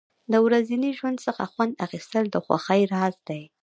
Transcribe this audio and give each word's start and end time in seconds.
د 0.31 0.33
ورځني 0.45 0.89
ژوند 0.97 1.17
څخه 1.25 1.43
خوند 1.51 1.73
اخیستل 1.85 2.23
د 2.31 2.35
خوښۍ 2.45 2.81
راز 2.93 3.15
دی. 3.29 3.41